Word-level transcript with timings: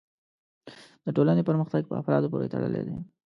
د 1.05 1.07
ټولنې 1.15 1.43
پرمختګ 1.49 1.81
په 1.87 1.95
افرادو 2.01 2.31
پورې 2.33 2.51
تړلی 2.53 2.81
دی. 2.87 2.95